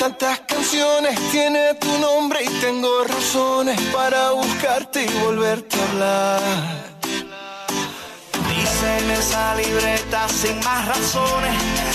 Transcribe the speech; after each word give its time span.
tantas 0.00 0.40
canciones 0.40 1.18
tiene 1.30 1.74
tu 1.74 1.98
nombre 1.98 2.42
y 2.44 2.48
tengo 2.60 3.04
razones 3.04 3.80
para 3.92 4.30
buscarte 4.32 5.04
y 5.04 5.08
volverte 5.24 5.76
a 5.80 5.84
hablar. 5.90 6.40
Dice 8.48 8.98
en 8.98 9.10
esa 9.10 9.54
libreta 9.56 10.28
sin 10.28 10.58
más 10.60 10.86
razones, 10.86 11.54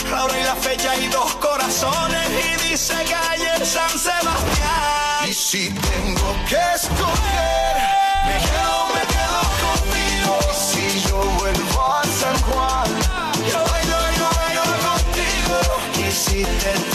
la 0.09 0.25
hora 0.25 0.39
y 0.39 0.43
la 0.43 0.55
fecha 0.55 0.95
y 0.97 1.07
dos 1.07 1.35
corazones 1.35 2.27
y 2.29 2.69
dice 2.69 2.93
calle 2.93 3.65
San 3.65 3.89
Sebastián. 3.89 5.29
Y 5.29 5.33
si 5.33 5.69
tengo 5.69 6.35
que 6.47 6.59
escoger, 6.75 7.75
me 8.25 8.37
quedo, 8.47 8.87
me 8.95 9.03
quedo 9.13 9.41
contigo. 9.65 10.39
Y 10.51 10.55
si 10.55 11.07
yo 11.07 11.17
vuelvo 11.39 11.93
a 11.93 12.03
San 12.03 12.37
Juan, 12.41 12.89
yo 13.49 13.59
bailo, 13.71 13.99
yo 14.17 14.29
bailo 14.37 14.63
contigo. 14.87 16.07
Y 16.07 16.11
si 16.11 16.43
te 16.43 16.90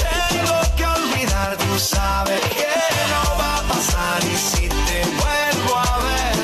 tú 1.76 1.80
sabes 1.82 2.40
que 2.40 2.64
no 3.10 3.38
va 3.38 3.58
a 3.58 3.62
pasar. 3.68 4.22
Y 4.24 4.34
si 4.36 4.62
te 4.66 5.02
vuelvo 5.20 5.76
a 5.76 5.98
ver, 5.98 6.36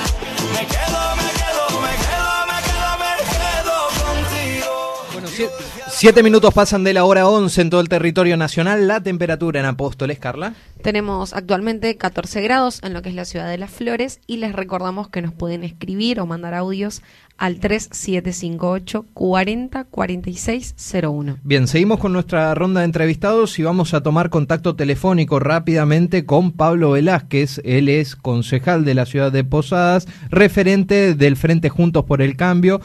me 0.52 0.66
quedo, 0.66 1.16
me 1.16 1.30
quedo, 1.40 1.80
me 1.80 1.94
quedo, 2.04 2.32
me 2.50 2.58
quedo, 2.68 2.90
me 3.00 3.12
quedo 3.32 3.74
contigo. 4.04 5.06
Bueno, 5.14 5.28
sie- 5.28 5.48
siete 5.88 6.22
minutos 6.22 6.52
pasan 6.52 6.84
de 6.84 6.92
la 6.92 7.04
hora 7.04 7.26
11 7.28 7.62
en 7.62 7.70
todo 7.70 7.80
el 7.80 7.88
territorio 7.88 8.36
nacional. 8.36 8.86
La 8.86 9.00
temperatura 9.02 9.60
en 9.60 9.66
Apóstoles, 9.66 10.18
Carla. 10.18 10.52
Tenemos 10.82 11.32
actualmente 11.32 11.96
14 11.96 12.42
grados 12.42 12.80
en 12.82 12.92
lo 12.92 13.00
que 13.00 13.08
es 13.08 13.14
la 13.14 13.24
ciudad 13.24 13.48
de 13.48 13.56
Las 13.56 13.70
Flores 13.70 14.20
y 14.26 14.36
les 14.36 14.52
recordamos 14.52 15.08
que 15.08 15.22
nos 15.22 15.32
pueden 15.32 15.64
escribir 15.64 16.20
o 16.20 16.26
mandar 16.26 16.52
audios 16.52 17.00
al 17.42 17.58
3758 17.58 19.06
40 19.14 19.84
46 19.86 20.94
01. 21.02 21.38
Bien, 21.42 21.66
seguimos 21.66 21.98
con 21.98 22.12
nuestra 22.12 22.54
ronda 22.54 22.82
de 22.82 22.84
entrevistados 22.84 23.58
y 23.58 23.64
vamos 23.64 23.94
a 23.94 24.00
tomar 24.00 24.30
contacto 24.30 24.76
telefónico 24.76 25.40
rápidamente 25.40 26.24
con 26.24 26.52
Pablo 26.52 26.92
Velázquez. 26.92 27.60
Él 27.64 27.88
es 27.88 28.14
concejal 28.14 28.84
de 28.84 28.94
la 28.94 29.06
ciudad 29.06 29.32
de 29.32 29.42
Posadas, 29.42 30.06
referente 30.30 31.16
del 31.16 31.34
Frente 31.36 31.68
Juntos 31.68 32.04
por 32.04 32.22
el 32.22 32.36
Cambio, 32.36 32.80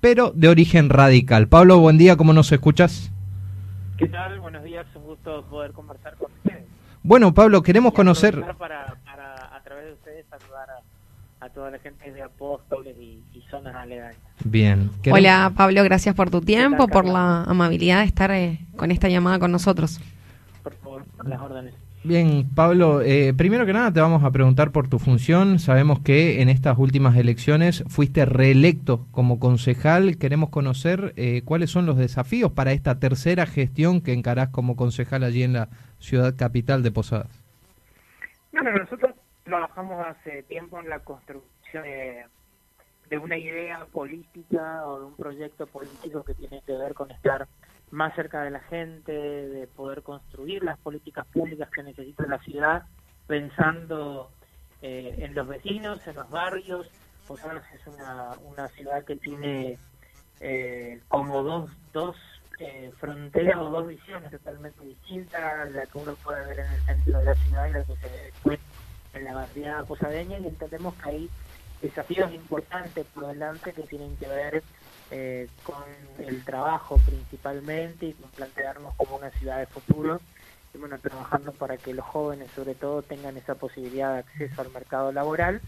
pero 0.00 0.30
de 0.30 0.48
origen 0.48 0.88
radical. 0.88 1.48
Pablo, 1.48 1.78
buen 1.78 1.98
día, 1.98 2.16
¿cómo 2.16 2.32
nos 2.32 2.50
escuchas? 2.52 3.12
¿Qué 3.98 4.08
tal? 4.08 4.40
Buenos 4.40 4.64
días, 4.64 4.86
un 4.94 5.04
gusto 5.04 5.44
poder 5.50 5.72
conversar 5.72 6.14
con 6.16 6.32
ustedes. 6.32 6.64
Bueno, 7.02 7.34
Pablo, 7.34 7.62
queremos 7.62 7.92
conocer... 7.92 8.40
Para, 8.40 8.54
para, 9.04 9.54
a 9.54 9.62
través 9.62 9.88
de 9.88 9.92
ustedes, 9.92 10.24
saludar 10.30 10.70
a, 10.70 11.44
a 11.44 11.50
toda 11.50 11.70
la 11.70 11.78
gente 11.80 12.10
de 12.10 12.22
Apóstoles 12.22 12.96
y 12.98 13.22
zonas 13.54 13.74
aledañas. 13.76 14.16
Bien. 14.44 14.90
Hola 15.10 15.52
Pablo, 15.56 15.84
gracias 15.84 16.14
por 16.14 16.30
tu 16.30 16.40
tiempo, 16.40 16.88
por 16.88 17.04
la 17.04 17.44
amabilidad 17.44 18.00
de 18.00 18.06
estar 18.06 18.30
eh, 18.32 18.58
con 18.76 18.90
esta 18.90 19.08
llamada 19.08 19.38
con 19.38 19.52
nosotros. 19.52 20.00
Por 20.62 20.74
favor, 20.74 21.04
las 21.24 21.40
órdenes. 21.40 21.74
Bien, 22.02 22.46
Pablo, 22.54 23.00
eh, 23.00 23.32
primero 23.32 23.64
que 23.64 23.72
nada 23.72 23.90
te 23.90 24.00
vamos 24.00 24.24
a 24.24 24.30
preguntar 24.30 24.72
por 24.72 24.88
tu 24.88 24.98
función. 24.98 25.58
Sabemos 25.58 26.00
que 26.00 26.42
en 26.42 26.50
estas 26.50 26.76
últimas 26.76 27.16
elecciones 27.16 27.82
fuiste 27.86 28.26
reelecto 28.26 29.06
como 29.10 29.38
concejal. 29.38 30.18
Queremos 30.18 30.50
conocer 30.50 31.14
eh, 31.16 31.40
cuáles 31.46 31.70
son 31.70 31.86
los 31.86 31.96
desafíos 31.96 32.52
para 32.52 32.72
esta 32.72 32.98
tercera 32.98 33.46
gestión 33.46 34.02
que 34.02 34.12
encarás 34.12 34.48
como 34.50 34.76
concejal 34.76 35.24
allí 35.24 35.44
en 35.44 35.54
la 35.54 35.68
ciudad 35.98 36.34
capital 36.36 36.82
de 36.82 36.90
Posadas. 36.90 37.28
Bueno, 38.52 38.70
nosotros 38.72 39.14
trabajamos 39.44 40.06
hace 40.06 40.42
tiempo 40.42 40.80
en 40.80 40.90
la 40.90 40.98
construcción 40.98 41.84
de, 41.84 42.26
de 43.08 43.18
una 43.18 43.36
idea 43.36 43.86
política 43.92 44.86
o 44.86 44.98
de 45.00 45.04
un 45.06 45.16
proyecto 45.16 45.66
político 45.66 46.22
que 46.24 46.34
tiene 46.34 46.62
que 46.66 46.72
ver 46.72 46.94
con 46.94 47.10
estar 47.10 47.46
más 47.90 48.14
cerca 48.14 48.42
de 48.42 48.50
la 48.50 48.60
gente, 48.60 49.12
de 49.12 49.66
poder 49.66 50.02
construir 50.02 50.64
las 50.64 50.78
políticas 50.78 51.26
públicas 51.26 51.68
que 51.70 51.82
necesita 51.82 52.26
la 52.26 52.38
ciudad, 52.40 52.82
pensando 53.26 54.30
eh, 54.82 55.14
en 55.18 55.34
los 55.34 55.46
vecinos, 55.46 56.06
en 56.06 56.16
los 56.16 56.30
barrios. 56.30 56.88
Posadas 57.26 57.64
es 57.72 57.86
una, 57.86 58.32
una 58.44 58.68
ciudad 58.68 59.04
que 59.04 59.16
tiene 59.16 59.78
eh, 60.40 61.00
como 61.08 61.42
dos, 61.42 61.70
dos 61.92 62.16
eh, 62.58 62.92
fronteras 62.98 63.56
o 63.56 63.70
dos 63.70 63.88
visiones 63.88 64.30
totalmente 64.30 64.84
distintas, 64.84 65.72
la 65.72 65.86
que 65.86 65.98
uno 65.98 66.14
puede 66.22 66.46
ver 66.46 66.60
en 66.60 66.72
el 66.72 66.80
centro 66.82 67.18
de 67.18 67.24
la 67.24 67.34
ciudad 67.34 67.66
y 67.66 67.72
la 67.72 67.84
que 67.84 67.96
se 67.96 68.08
después 68.08 68.60
en 69.14 69.24
la 69.24 69.34
barriada 69.34 69.84
posadeña 69.84 70.38
y 70.38 70.46
entendemos 70.46 70.94
que 70.96 71.08
hay 71.08 71.30
desafíos 71.84 72.32
importantes 72.32 73.06
por 73.14 73.26
delante 73.26 73.72
que 73.72 73.82
tienen 73.82 74.16
que 74.16 74.26
ver 74.26 74.62
eh, 75.10 75.48
con 75.62 75.84
el 76.18 76.42
trabajo 76.44 76.96
principalmente 77.04 78.06
y 78.06 78.12
con 78.14 78.30
plantearnos 78.30 78.94
como 78.94 79.16
una 79.16 79.30
ciudad 79.30 79.58
de 79.58 79.66
futuro 79.66 80.20
y 80.72 80.78
bueno, 80.78 80.98
trabajando 80.98 81.52
para 81.52 81.76
que 81.76 81.92
los 81.92 82.04
jóvenes 82.06 82.50
sobre 82.52 82.74
todo 82.74 83.02
tengan 83.02 83.36
esa 83.36 83.54
posibilidad 83.54 84.14
de 84.14 84.18
acceso 84.20 84.62
al 84.62 84.70
mercado 84.70 85.12
laboral 85.12 85.60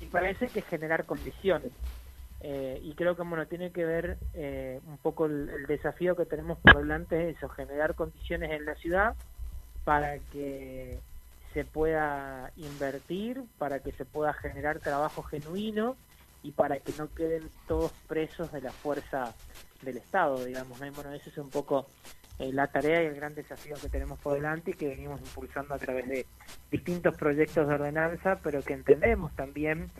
y 0.00 0.06
para 0.06 0.28
eso 0.28 0.44
hay 0.44 0.50
que 0.50 0.62
generar 0.62 1.04
condiciones. 1.04 1.72
Eh, 2.44 2.80
y 2.82 2.94
creo 2.94 3.16
que 3.16 3.22
bueno 3.22 3.46
tiene 3.46 3.70
que 3.70 3.84
ver 3.84 4.18
eh, 4.34 4.80
un 4.86 4.98
poco 4.98 5.26
el, 5.26 5.64
desafío 5.68 6.16
que 6.16 6.26
tenemos 6.26 6.58
por 6.58 6.78
delante 6.78 7.30
es 7.30 7.36
eso, 7.36 7.48
generar 7.48 7.94
condiciones 7.94 8.50
en 8.50 8.66
la 8.66 8.74
ciudad 8.74 9.14
para 9.84 10.18
que 10.18 10.98
se 11.52 11.64
pueda 11.64 12.52
invertir, 12.56 13.42
para 13.58 13.80
que 13.80 13.92
se 13.92 14.04
pueda 14.04 14.32
generar 14.32 14.78
trabajo 14.78 15.22
genuino 15.22 15.96
y 16.42 16.52
para 16.52 16.78
que 16.80 16.92
no 16.98 17.12
queden 17.14 17.48
todos 17.68 17.92
presos 18.08 18.52
de 18.52 18.60
la 18.60 18.72
fuerza 18.72 19.34
del 19.82 19.98
Estado, 19.98 20.44
digamos. 20.44 20.80
¿no? 20.80 20.92
Bueno, 20.92 21.12
esa 21.12 21.30
es 21.30 21.38
un 21.38 21.50
poco 21.50 21.86
eh, 22.38 22.52
la 22.52 22.66
tarea 22.66 23.02
y 23.02 23.06
el 23.06 23.14
gran 23.14 23.34
desafío 23.34 23.76
que 23.80 23.88
tenemos 23.88 24.18
por 24.18 24.34
delante 24.34 24.72
y 24.72 24.74
que 24.74 24.88
venimos 24.88 25.20
impulsando 25.20 25.74
a 25.74 25.78
través 25.78 26.08
de 26.08 26.26
distintos 26.70 27.16
proyectos 27.16 27.68
de 27.68 27.74
ordenanza, 27.74 28.40
pero 28.42 28.62
que 28.62 28.72
entendemos 28.72 29.34
también 29.36 29.90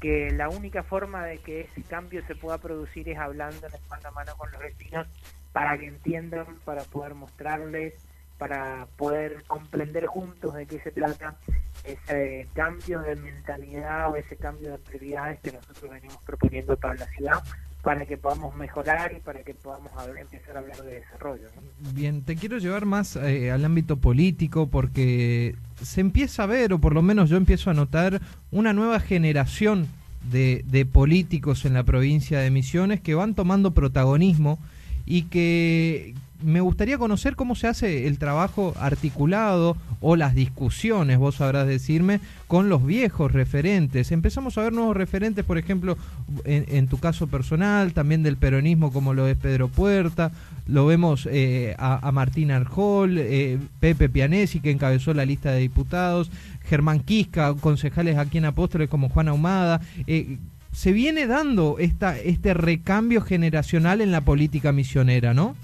que 0.00 0.30
la 0.30 0.48
única 0.48 0.82
forma 0.82 1.24
de 1.24 1.38
que 1.38 1.62
ese 1.62 1.82
cambio 1.82 2.24
se 2.26 2.34
pueda 2.34 2.58
producir 2.58 3.08
es 3.08 3.18
hablando 3.18 3.66
en 3.66 3.88
mano 3.88 4.08
a 4.08 4.10
mano 4.10 4.36
con 4.36 4.50
los 4.52 4.60
vecinos 4.60 5.06
para 5.52 5.78
que 5.78 5.86
entiendan, 5.86 6.46
para 6.64 6.82
poder 6.84 7.14
mostrarles, 7.14 7.94
para 8.38 8.86
poder 8.96 9.42
comprender 9.46 10.06
juntos 10.06 10.54
de 10.54 10.66
qué 10.66 10.80
se 10.80 10.92
trata 10.92 11.36
ese 11.84 12.48
cambio 12.54 13.00
de 13.00 13.16
mentalidad 13.16 14.10
o 14.10 14.16
ese 14.16 14.36
cambio 14.36 14.70
de 14.70 14.78
prioridades 14.78 15.40
que 15.40 15.52
nosotros 15.52 15.90
venimos 15.90 16.18
proponiendo 16.24 16.76
para 16.76 16.94
la 16.94 17.06
ciudad 17.06 17.42
para 17.82 18.06
que 18.06 18.16
podamos 18.16 18.54
mejorar 18.56 19.12
y 19.16 19.20
para 19.20 19.42
que 19.42 19.54
podamos 19.54 19.90
empezar 20.20 20.56
a 20.56 20.60
hablar 20.60 20.82
de 20.82 20.94
desarrollo. 20.96 21.46
Bien, 21.94 22.22
te 22.22 22.36
quiero 22.36 22.58
llevar 22.58 22.86
más 22.86 23.16
eh, 23.16 23.50
al 23.50 23.64
ámbito 23.64 23.96
político 23.96 24.66
porque 24.66 25.54
se 25.80 26.00
empieza 26.00 26.42
a 26.42 26.46
ver, 26.46 26.72
o 26.72 26.80
por 26.80 26.92
lo 26.92 27.02
menos 27.02 27.30
yo 27.30 27.36
empiezo 27.36 27.70
a 27.70 27.74
notar, 27.74 28.20
una 28.50 28.72
nueva 28.72 29.00
generación 29.00 29.86
de 30.30 30.86
políticos 30.92 31.64
en 31.64 31.72
la 31.72 31.84
provincia 31.84 32.40
de 32.40 32.50
Misiones 32.50 33.00
que 33.00 33.14
van 33.14 33.34
tomando 33.34 33.72
protagonismo 33.72 34.58
y 35.06 35.22
que 35.22 36.14
me 36.42 36.60
gustaría 36.60 36.98
conocer 36.98 37.36
cómo 37.36 37.54
se 37.54 37.66
hace 37.66 38.06
el 38.06 38.18
trabajo 38.18 38.74
articulado 38.78 39.76
o 40.00 40.16
las 40.16 40.34
discusiones, 40.34 41.18
vos 41.18 41.36
sabrás 41.36 41.66
decirme, 41.66 42.20
con 42.46 42.68
los 42.68 42.84
viejos 42.84 43.32
referentes. 43.32 44.12
Empezamos 44.12 44.56
a 44.56 44.62
ver 44.62 44.72
nuevos 44.72 44.96
referentes, 44.96 45.44
por 45.44 45.58
ejemplo, 45.58 45.96
en, 46.44 46.64
en 46.68 46.88
tu 46.88 46.98
caso 46.98 47.26
personal, 47.26 47.92
también 47.92 48.22
del 48.22 48.36
peronismo 48.36 48.92
como 48.92 49.14
lo 49.14 49.26
es 49.26 49.36
Pedro 49.36 49.68
Puerta, 49.68 50.30
lo 50.68 50.86
vemos 50.86 51.26
eh, 51.30 51.74
a, 51.78 52.12
Martín 52.12 52.50
Arjol, 52.50 53.18
eh, 53.18 53.58
Pepe 53.80 54.08
Pianesi 54.08 54.60
que 54.60 54.70
encabezó 54.70 55.14
la 55.14 55.24
lista 55.24 55.50
de 55.50 55.60
diputados, 55.60 56.30
Germán 56.64 57.00
Quisca, 57.00 57.54
concejales 57.54 58.18
aquí 58.18 58.38
en 58.38 58.44
Apóstoles 58.44 58.88
como 58.88 59.08
Juan 59.08 59.28
Ahumada. 59.28 59.80
eh, 60.06 60.36
se 60.70 60.92
viene 60.92 61.26
dando 61.26 61.76
esta, 61.78 62.18
este 62.18 62.52
recambio 62.54 63.22
generacional 63.22 64.00
en 64.02 64.12
la 64.12 64.20
política 64.20 64.70
misionera, 64.70 65.32
¿no? 65.32 65.56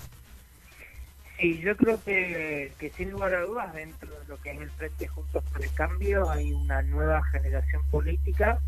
Sí, 1.45 1.61
yo 1.61 1.77
creo 1.77 2.03
que, 2.03 2.73
que 2.79 2.89
sin 2.89 3.11
lugar 3.11 3.35
a 3.35 3.43
dudas 3.43 3.75
dentro 3.75 4.09
de 4.19 4.27
lo 4.29 4.39
que 4.39 4.53
es 4.53 4.61
el 4.63 4.71
Frente 4.71 5.07
Juntos 5.09 5.45
por 5.53 5.63
el 5.63 5.71
Cambio 5.75 6.31
hay 6.31 6.55
una 6.55 6.81
nueva 6.81 7.23
generación 7.25 7.83
política 7.91 8.63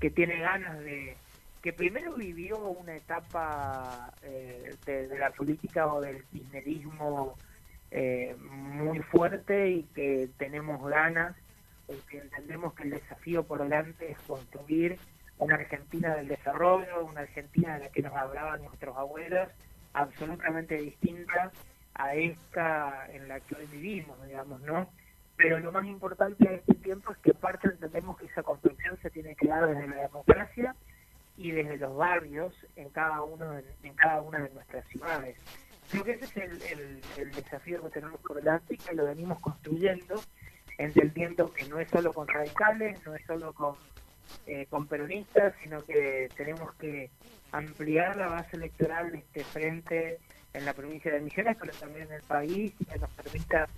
que 0.00 0.08
tiene 0.08 0.40
ganas 0.40 0.78
de 0.78 1.18
que 1.60 1.74
primero 1.74 2.14
vivió 2.14 2.56
una 2.56 2.96
etapa 2.96 4.10
eh, 4.22 4.74
de, 4.86 5.18
la 5.18 5.32
política 5.32 5.86
o 5.86 6.00
del 6.00 6.24
kirchnerismo 6.24 7.36
eh, 7.90 8.34
muy 8.40 9.00
fuerte 9.00 9.68
y 9.68 9.82
que 9.94 10.30
tenemos 10.38 10.82
ganas, 10.88 11.36
porque 11.86 12.20
entendemos 12.20 12.72
que 12.72 12.84
el 12.84 12.90
desafío 12.92 13.42
por 13.42 13.62
delante 13.62 14.12
es 14.12 14.18
construir 14.20 14.98
una 15.36 15.56
Argentina 15.56 16.16
del 16.16 16.28
desarrollo, 16.28 17.04
una 17.04 17.20
Argentina 17.20 17.74
de 17.74 17.80
la 17.84 17.88
que 17.90 18.00
nos 18.00 18.14
hablaban 18.14 18.62
nuestros 18.62 18.96
abuelos, 18.96 19.50
absolutamente 19.92 20.78
distinta 20.78 21.52
a 21.94 22.14
esta 22.14 23.06
en 23.12 23.28
la 23.28 23.40
que 23.40 23.56
hoy 23.56 23.66
vivimos, 23.66 24.22
digamos, 24.26 24.60
¿no? 24.62 24.88
Pero 25.36 25.58
lo 25.58 25.72
más 25.72 25.84
importante 25.84 26.48
de 26.48 26.56
este 26.56 26.74
tiempo 26.74 27.12
es 27.12 27.18
que 27.18 27.34
parte 27.34 27.68
entendemos 27.68 28.16
que 28.18 28.26
esa 28.26 28.42
construcción 28.42 28.96
se 29.02 29.10
tiene 29.10 29.34
que 29.34 29.48
dar 29.48 29.66
desde 29.66 29.88
la 29.88 30.02
democracia 30.02 30.74
y 31.36 31.50
desde 31.50 31.76
los 31.78 31.96
barrios 31.96 32.54
en 32.76 32.88
cada 32.90 33.22
uno 33.22 33.50
de, 33.50 33.64
en 33.82 33.94
cada 33.94 34.20
una 34.22 34.38
de 34.38 34.50
nuestras 34.50 34.86
ciudades. 34.88 35.36
Creo 35.90 36.04
que 36.04 36.12
ese 36.12 36.24
es 36.24 36.72
el, 36.72 37.32
desafío 37.32 37.82
que 37.82 37.90
tenemos 37.90 38.20
por 38.20 38.36
delante 38.36 38.74
y 38.74 38.78
que 38.78 38.94
lo 38.94 39.06
venimos 39.06 39.40
construyendo, 39.40 40.20
entendiendo 40.78 41.52
que 41.52 41.66
no 41.66 41.78
es 41.78 41.88
solo 41.90 42.12
con 42.12 42.26
radicales, 42.28 43.04
no 43.04 43.14
es 43.14 43.24
solo 43.26 43.52
con, 43.52 43.74
eh, 44.46 44.66
con 44.70 44.86
peronistas, 44.86 45.54
sino 45.62 45.84
que 45.84 46.28
tenemos 46.36 46.72
que 46.74 47.10
ampliar 47.52 48.16
la 48.16 48.28
base 48.28 48.56
electoral 48.56 49.14
este 49.14 49.44
frente 49.44 50.18
en 50.54 50.64
la 50.64 50.72
provincia 50.72 51.12
de 51.12 51.20
Misiones, 51.20 51.56
pero 51.60 51.72
también 51.72 52.06
en 52.06 52.14
el 52.14 52.22
país, 52.22 52.72
que 52.90 52.98
nos 52.98 53.10
permita 53.10 53.68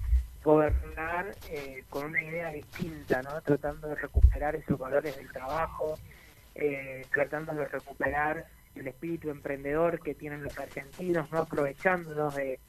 gobernar 0.45 1.35
eh, 1.51 1.83
con 1.91 2.07
una 2.07 2.23
idea 2.23 2.53
distinta, 2.53 3.23
¿no? 3.23 3.41
tratando 3.41 3.89
de 3.89 3.97
recuperar 3.97 4.55
esos 4.55 4.79
valores 4.79 5.17
del 5.17 5.31
trabajo, 5.33 5.99
eh, 6.55 7.05
tratando 7.13 7.53
de 7.55 7.67
recuperar 7.67 8.47
el 8.77 8.87
espíritu 8.87 9.31
emprendedor 9.31 10.01
que 10.01 10.15
tienen 10.15 10.45
los 10.45 10.57
argentinos, 10.59 11.33
no 11.33 11.39
aprovechándonos 11.39 12.37
de, 12.37 12.61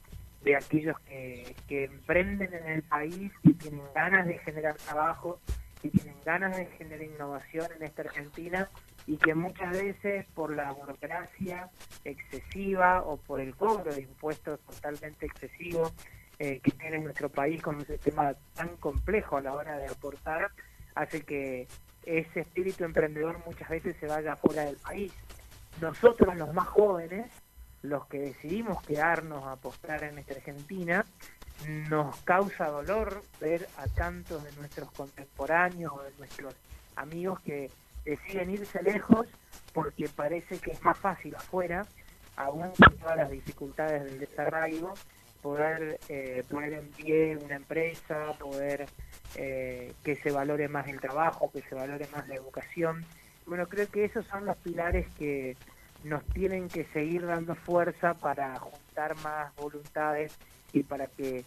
de 0.42 0.56
aquellos 0.56 0.98
que, 1.00 1.54
que 1.68 1.84
emprenden 1.84 2.52
en 2.54 2.66
el 2.66 2.82
país 2.82 3.30
y 3.42 3.52
tienen 3.52 3.82
ganas 3.94 4.26
de 4.26 4.38
generar 4.38 4.74
trabajo 4.76 5.38
y 5.82 5.90
tienen 5.90 6.16
ganas 6.24 6.56
de 6.56 6.66
generar 6.66 7.02
innovación 7.02 7.66
en 7.76 7.84
esta 7.84 8.02
Argentina 8.02 8.68
y 9.06 9.16
que 9.16 9.34
muchas 9.34 9.70
veces 9.72 10.26
por 10.34 10.54
la 10.54 10.72
burocracia 10.72 11.70
excesiva 12.04 13.02
o 13.02 13.16
por 13.16 13.40
el 13.40 13.54
cobro 13.56 13.92
de 13.92 14.02
impuestos 14.02 14.60
totalmente 14.60 15.26
excesivo 15.26 15.92
eh, 16.38 16.60
que 16.60 16.70
tiene 16.72 16.98
nuestro 17.00 17.28
país 17.28 17.60
con 17.60 17.76
un 17.76 17.86
sistema 17.86 18.32
tan 18.54 18.76
complejo 18.76 19.38
a 19.38 19.40
la 19.40 19.54
hora 19.54 19.76
de 19.76 19.86
aportar, 19.86 20.52
hace 20.94 21.22
que 21.22 21.66
ese 22.04 22.40
espíritu 22.40 22.84
emprendedor 22.84 23.42
muchas 23.44 23.68
veces 23.68 23.96
se 23.98 24.06
vaya 24.06 24.36
fuera 24.36 24.64
del 24.64 24.76
país. 24.76 25.12
Nosotros 25.80 26.36
los 26.36 26.54
más 26.54 26.68
jóvenes, 26.68 27.26
los 27.82 28.06
que 28.06 28.20
decidimos 28.20 28.80
quedarnos 28.82 29.44
a 29.44 29.52
apostar 29.52 30.04
en 30.04 30.18
esta 30.18 30.34
Argentina, 30.34 31.04
nos 31.66 32.16
causa 32.22 32.68
dolor 32.68 33.22
ver 33.40 33.68
a 33.76 33.86
tantos 33.88 34.44
de 34.44 34.52
nuestros 34.52 34.90
contemporáneos 34.92 35.92
o 35.92 36.02
de 36.02 36.12
nuestros 36.18 36.54
amigos 36.96 37.40
que 37.40 37.70
deciden 38.04 38.50
irse 38.50 38.82
lejos 38.82 39.26
porque 39.72 40.08
parece 40.08 40.58
que 40.58 40.72
es 40.72 40.82
más 40.82 40.98
fácil 40.98 41.34
afuera, 41.36 41.86
aún 42.36 42.70
con 42.70 42.96
todas 42.96 43.16
las 43.16 43.30
dificultades 43.30 44.04
del 44.04 44.20
desarraigo, 44.20 44.94
poder 45.42 45.98
eh, 46.08 46.42
poner 46.48 46.72
en 46.74 46.88
pie 46.88 47.36
una 47.36 47.56
empresa, 47.56 48.32
poder 48.38 48.86
eh, 49.34 49.92
que 50.02 50.16
se 50.16 50.30
valore 50.30 50.68
más 50.68 50.88
el 50.88 51.00
trabajo, 51.00 51.50
que 51.52 51.62
se 51.62 51.74
valore 51.74 52.06
más 52.12 52.26
la 52.28 52.34
educación. 52.34 53.04
Bueno, 53.46 53.66
creo 53.66 53.88
que 53.88 54.04
esos 54.04 54.26
son 54.26 54.46
los 54.46 54.56
pilares 54.58 55.06
que 55.16 55.56
nos 56.04 56.24
tienen 56.26 56.68
que 56.68 56.84
seguir 56.86 57.26
dando 57.26 57.54
fuerza 57.54 58.14
para 58.14 58.58
juntar 58.58 58.87
más 59.22 59.54
voluntades 59.56 60.36
y 60.72 60.82
para 60.82 61.06
que 61.06 61.44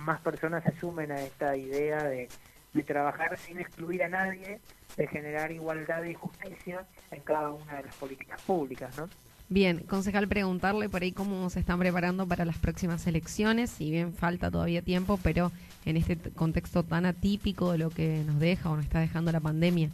más 0.00 0.20
personas 0.20 0.64
se 0.64 0.72
sumen 0.78 1.12
a 1.12 1.22
esta 1.22 1.56
idea 1.56 2.02
de, 2.04 2.28
de 2.74 2.82
trabajar 2.82 3.38
sin 3.38 3.58
excluir 3.58 4.02
a 4.02 4.08
nadie, 4.08 4.60
de 4.96 5.06
generar 5.06 5.52
igualdad 5.52 6.02
y 6.04 6.14
justicia 6.14 6.84
en 7.10 7.20
cada 7.22 7.50
una 7.50 7.76
de 7.76 7.84
las 7.84 7.94
políticas 7.96 8.40
públicas, 8.42 8.96
¿no? 8.96 9.08
Bien, 9.50 9.78
concejal, 9.78 10.28
preguntarle 10.28 10.90
por 10.90 11.02
ahí 11.02 11.12
cómo 11.12 11.48
se 11.48 11.60
están 11.60 11.78
preparando 11.78 12.26
para 12.26 12.44
las 12.44 12.58
próximas 12.58 13.06
elecciones, 13.06 13.70
si 13.70 13.90
bien 13.90 14.12
falta 14.12 14.50
todavía 14.50 14.82
tiempo, 14.82 15.18
pero 15.22 15.50
en 15.86 15.96
este 15.96 16.18
contexto 16.18 16.82
tan 16.82 17.06
atípico 17.06 17.72
de 17.72 17.78
lo 17.78 17.88
que 17.88 18.24
nos 18.26 18.40
deja 18.40 18.68
o 18.68 18.76
nos 18.76 18.84
está 18.84 19.00
dejando 19.00 19.32
la 19.32 19.40
pandemia. 19.40 19.90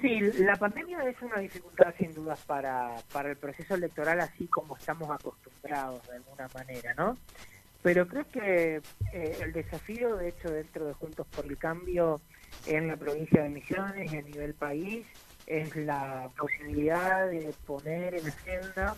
Sí, 0.00 0.20
la 0.38 0.54
pandemia 0.54 1.02
es 1.08 1.20
una 1.22 1.38
dificultad 1.38 1.92
sin 1.98 2.14
dudas 2.14 2.40
para, 2.46 2.94
para 3.12 3.30
el 3.30 3.36
proceso 3.36 3.74
electoral 3.74 4.20
así 4.20 4.46
como 4.46 4.76
estamos 4.76 5.10
acostumbrados 5.10 6.06
de 6.06 6.16
alguna 6.16 6.48
manera, 6.54 6.94
¿no? 6.94 7.18
Pero 7.82 8.06
creo 8.06 8.24
que 8.30 8.80
eh, 9.12 9.38
el 9.40 9.52
desafío, 9.52 10.16
de 10.16 10.28
hecho, 10.28 10.50
dentro 10.50 10.86
de 10.86 10.92
Juntos 10.94 11.26
por 11.34 11.46
el 11.46 11.58
Cambio 11.58 12.20
en 12.66 12.86
la 12.86 12.96
provincia 12.96 13.42
de 13.42 13.48
Misiones 13.48 14.12
y 14.12 14.16
a 14.16 14.22
nivel 14.22 14.54
país, 14.54 15.04
es 15.46 15.74
la 15.74 16.30
posibilidad 16.36 17.28
de 17.28 17.52
poner 17.66 18.14
en 18.14 18.28
agenda 18.28 18.94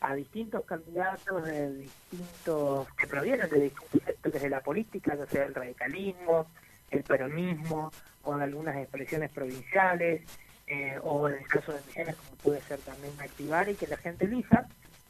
a 0.00 0.14
distintos 0.14 0.64
candidatos 0.66 1.44
de 1.44 1.74
distintos 1.78 2.86
que 2.94 3.06
provienen 3.08 3.48
de 3.50 3.60
distintos 3.60 4.02
sectores 4.04 4.42
de 4.42 4.50
la 4.50 4.60
política, 4.60 5.16
ya 5.16 5.26
sea 5.26 5.44
el 5.44 5.54
radicalismo, 5.54 6.46
el 6.90 7.02
peronismo, 7.02 7.90
o 8.22 8.36
de 8.36 8.44
algunas 8.44 8.76
expresiones 8.76 9.30
provinciales, 9.30 10.22
eh, 10.66 10.98
o 11.02 11.28
en 11.28 11.36
el 11.36 11.46
caso 11.46 11.72
de 11.72 11.80
Misiones, 11.86 12.16
como 12.16 12.36
puede 12.36 12.60
ser 12.62 12.78
también 12.80 13.12
activar 13.20 13.68
y 13.68 13.74
que 13.74 13.86
la 13.86 13.96
gente 13.96 14.24
elija 14.24 14.66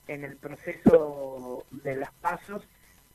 en 0.08 0.24
el 0.24 0.36
proceso 0.36 1.64
de 1.70 1.96
las 1.96 2.12
pasos 2.12 2.62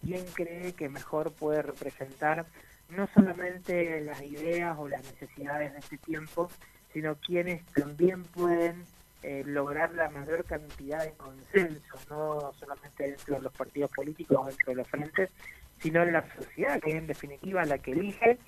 quién 0.02 0.26
cree 0.34 0.74
que 0.74 0.90
mejor 0.90 1.34
puede 1.34 1.62
representar 1.62 2.46
no 2.90 3.08
solamente 3.14 4.02
las 4.02 4.22
ideas 4.22 4.76
o 4.80 4.88
las 4.88 5.04
necesidades 5.04 5.74
de 5.74 5.80
este 5.80 5.98
tiempo, 5.98 6.50
sino 6.92 7.16
quienes 7.16 7.64
también 7.68 8.24
pueden 8.24 8.84
eh, 9.22 9.44
lograr 9.46 9.94
la 9.94 10.10
mayor 10.10 10.46
cantidad 10.46 11.04
de 11.04 11.12
consenso, 11.12 11.96
no 12.10 12.54
solamente 12.58 13.04
dentro 13.04 13.36
de 13.36 13.42
los 13.42 13.54
partidos 13.54 13.92
políticos 13.92 14.48
dentro 14.48 14.72
de 14.72 14.76
los 14.76 14.88
frentes, 14.88 15.30
sino 15.80 16.04
en 16.04 16.14
la 16.14 16.26
sociedad, 16.36 16.80
que 16.80 16.92
es 16.92 16.96
en 16.96 17.08
definitiva 17.08 17.64
la 17.66 17.78
que 17.78 17.92
elige 17.92 18.40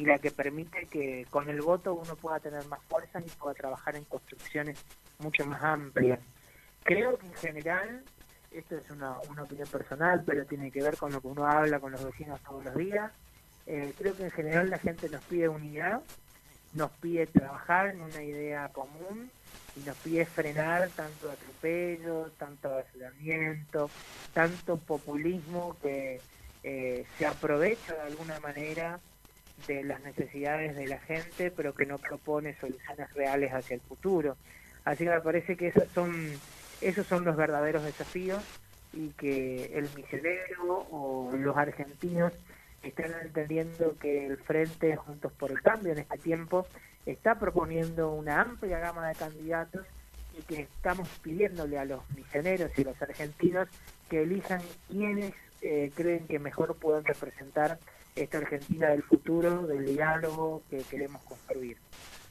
y 0.00 0.06
la 0.06 0.18
que 0.18 0.30
permite 0.30 0.86
que 0.86 1.26
con 1.28 1.50
el 1.50 1.60
voto 1.60 1.92
uno 1.92 2.16
pueda 2.16 2.40
tener 2.40 2.64
más 2.68 2.80
fuerza 2.84 3.20
y 3.20 3.28
pueda 3.38 3.52
trabajar 3.52 3.96
en 3.96 4.04
construcciones 4.04 4.82
mucho 5.18 5.44
más 5.44 5.62
amplias. 5.62 6.18
Creo 6.82 7.18
que 7.18 7.26
en 7.26 7.34
general, 7.34 8.02
esto 8.50 8.78
es 8.78 8.90
una, 8.90 9.18
una 9.28 9.42
opinión 9.42 9.68
personal, 9.68 10.22
pero 10.24 10.46
tiene 10.46 10.70
que 10.70 10.82
ver 10.82 10.96
con 10.96 11.12
lo 11.12 11.20
que 11.20 11.26
uno 11.26 11.44
habla 11.44 11.80
con 11.80 11.92
los 11.92 12.02
vecinos 12.02 12.40
todos 12.40 12.64
los 12.64 12.74
días, 12.76 13.12
eh, 13.66 13.92
creo 13.98 14.16
que 14.16 14.24
en 14.24 14.30
general 14.30 14.70
la 14.70 14.78
gente 14.78 15.06
nos 15.10 15.22
pide 15.24 15.50
unidad 15.50 16.00
nos 16.72 16.92
pide 16.92 17.26
trabajar 17.26 17.88
en 17.88 18.00
una 18.00 18.22
idea 18.22 18.68
común 18.68 19.28
y 19.76 19.80
nos 19.80 19.96
pide 19.98 20.24
frenar 20.24 20.88
tanto 20.90 21.30
atropello, 21.30 22.30
tanto 22.38 22.76
aislamiento, 22.76 23.90
tanto 24.32 24.76
populismo 24.76 25.76
que 25.82 26.20
eh, 26.62 27.04
se 27.18 27.26
aprovecha 27.26 27.94
de 27.94 28.02
alguna 28.02 28.38
manera 28.38 29.00
de 29.66 29.84
las 29.84 30.00
necesidades 30.02 30.76
de 30.76 30.86
la 30.86 30.98
gente, 30.98 31.50
pero 31.50 31.74
que 31.74 31.86
no 31.86 31.98
propone 31.98 32.54
soluciones 32.58 33.12
reales 33.14 33.52
hacia 33.52 33.74
el 33.74 33.80
futuro. 33.80 34.36
Así 34.84 35.04
que 35.04 35.10
me 35.10 35.20
parece 35.20 35.56
que 35.56 35.68
esos 35.68 35.88
son, 35.94 36.14
esos 36.80 37.06
son 37.06 37.24
los 37.24 37.36
verdaderos 37.36 37.84
desafíos 37.84 38.42
y 38.92 39.10
que 39.10 39.66
el 39.76 39.88
misionero 39.94 40.86
o 40.90 41.30
los 41.36 41.56
argentinos 41.56 42.32
están 42.82 43.12
entendiendo 43.22 43.96
que 44.00 44.26
el 44.26 44.38
Frente 44.38 44.96
Juntos 44.96 45.32
por 45.32 45.50
el 45.50 45.60
Cambio 45.62 45.92
en 45.92 45.98
este 45.98 46.18
tiempo 46.18 46.66
está 47.06 47.38
proponiendo 47.38 48.12
una 48.12 48.40
amplia 48.40 48.78
gama 48.78 49.08
de 49.08 49.14
candidatos 49.14 49.86
y 50.38 50.42
que 50.42 50.62
estamos 50.62 51.08
pidiéndole 51.22 51.78
a 51.78 51.84
los 51.84 52.00
misioneros 52.16 52.70
y 52.78 52.84
los 52.84 53.00
argentinos 53.02 53.68
que 54.08 54.22
elijan 54.22 54.60
quienes 54.88 55.34
eh, 55.62 55.90
creen 55.94 56.26
que 56.26 56.38
mejor 56.38 56.76
pueden 56.76 57.04
representar 57.04 57.78
esta 58.14 58.38
Argentina 58.38 58.88
del 58.88 59.02
futuro, 59.02 59.66
del 59.66 59.86
diálogo 59.86 60.62
que 60.70 60.78
queremos 60.90 61.22
construir. 61.22 61.76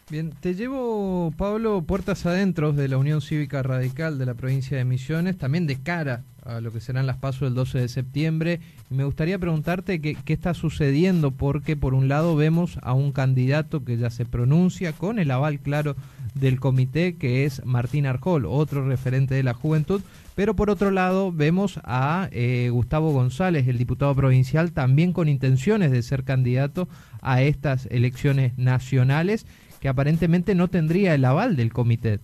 Bien, 0.10 0.32
te 0.32 0.56
llevo, 0.56 1.32
Pablo, 1.38 1.84
puertas 1.84 2.26
adentro 2.26 2.74
de 2.74 2.88
la 2.88 2.98
Unión 2.98 3.22
Cívica 3.22 3.62
Radical 3.62 4.18
de 4.18 4.26
la 4.26 4.34
provincia 4.34 4.76
de 4.76 4.84
Misiones, 4.84 5.38
también 5.38 5.68
de 5.68 5.80
cara 5.84 6.24
a 6.44 6.62
lo 6.62 6.72
que 6.72 6.82
serán 6.82 7.06
las 7.06 7.18
pasos 7.18 7.42
del 7.42 7.54
12 7.54 7.82
de 7.82 7.88
septiembre. 7.90 8.60
Me 8.90 9.04
gustaría 9.04 9.38
preguntarte 9.38 10.02
qué, 10.02 10.18
qué, 10.26 10.34
está 10.34 10.56
sucediendo, 10.56 11.30
porque 11.30 11.78
por 11.78 11.94
un 11.94 12.08
lado 12.08 12.36
vemos 12.36 12.80
a 12.82 12.94
un 12.94 13.12
candidato 13.12 13.86
que 13.86 13.98
ya 13.98 14.10
se 14.10 14.26
pronuncia 14.26 14.94
con 14.94 15.20
el 15.20 15.30
aval 15.30 15.60
claro 15.60 15.96
del 16.36 16.60
comité, 16.60 17.16
que 17.16 17.46
es 17.46 17.66
Martín 17.66 18.06
Arjol, 18.06 18.46
otro 18.46 18.88
referente 18.88 19.36
de 19.36 19.44
la 19.44 19.54
juventud, 19.54 20.02
pero 20.36 20.56
por 20.56 20.70
otro 20.70 20.92
lado 20.92 21.32
vemos 21.32 21.80
a 21.84 22.30
eh, 22.32 22.70
Gustavo 22.72 23.12
González, 23.12 23.68
el 23.68 23.78
diputado 23.78 24.16
provincial, 24.16 24.72
también 24.72 25.14
con 25.14 25.28
intenciones 25.28 25.92
de 25.92 26.02
ser 26.02 26.24
candidato 26.24 26.88
a 27.22 27.42
estas 27.42 27.88
elecciones 27.88 28.58
nacionales 28.58 29.46
que 29.80 29.90
aparentemente 29.90 30.56
no 30.56 30.68
tendría 30.68 31.14
el 31.14 31.26
aval 31.26 31.56
del 31.56 31.74
comité. 31.74 32.20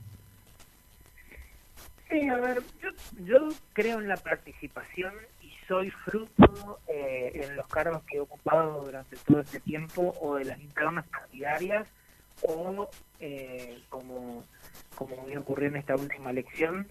Sí, 2.09 2.27
a 2.29 2.37
ver, 2.37 2.61
yo, 3.25 3.49
creo 3.73 3.99
en 3.99 4.07
la 4.07 4.17
participación 4.17 5.13
y 5.41 5.51
soy 5.67 5.91
fruto 5.91 6.79
eh, 6.87 7.31
en 7.43 7.55
los 7.55 7.67
cargos 7.67 8.03
que 8.03 8.17
he 8.17 8.19
ocupado 8.19 8.83
durante 8.85 9.17
todo 9.25 9.41
este 9.41 9.59
tiempo 9.59 10.15
o 10.21 10.35
de 10.35 10.45
las 10.45 10.59
internas 10.59 11.05
partidarias 11.07 11.87
o 12.41 12.89
eh, 13.19 13.79
como, 13.89 14.43
como 14.95 15.25
me 15.25 15.37
ocurrió 15.37 15.69
en 15.69 15.77
esta 15.77 15.95
última 15.95 16.31
elección 16.31 16.87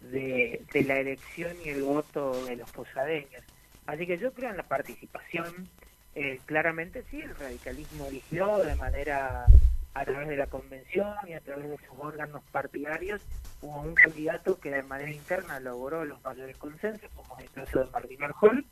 de, 0.00 0.62
de 0.72 0.84
la 0.84 0.98
elección 0.98 1.56
y 1.64 1.70
el 1.70 1.82
voto 1.82 2.44
de 2.44 2.56
los 2.56 2.70
posadeños. 2.70 3.42
Así 3.86 4.06
que 4.06 4.18
yo 4.18 4.32
creo 4.32 4.50
en 4.50 4.56
la 4.56 4.64
participación. 4.64 5.68
Eh, 6.14 6.40
claramente 6.46 7.04
sí, 7.10 7.20
el 7.20 7.34
radicalismo 7.36 8.06
eligió 8.06 8.58
de 8.58 8.74
manera 8.74 9.46
a 9.94 10.04
través 10.04 10.28
de 10.28 10.36
la 10.36 10.46
convención 10.46 11.14
y 11.26 11.32
a 11.32 11.40
través 11.40 11.70
de 11.70 11.76
sus 11.78 11.98
órganos 11.98 12.42
partidarios 12.52 13.20
hubo 13.62 13.80
un 13.80 13.94
candidato 13.94 14.58
que 14.60 14.70
de 14.70 14.82
manera 14.82 15.10
interna 15.10 15.58
logró 15.60 16.04
los 16.04 16.22
mayores 16.22 16.56
consensos, 16.56 17.10
como 17.14 17.36
es 17.38 17.44
el 17.44 17.50
caso 17.50 17.80
de 17.80 17.90
Martín 17.90 18.22
Arjol, 18.22 18.64